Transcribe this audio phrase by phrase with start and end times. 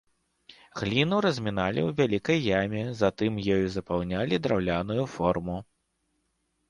[0.79, 5.57] Гліну разміналі ў вялікай яме, затым ёю запаўнялі драўляную форму.